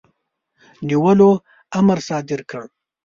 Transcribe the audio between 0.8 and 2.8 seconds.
نیولو امر صادر کړ.